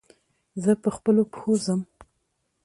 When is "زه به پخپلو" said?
0.63-1.23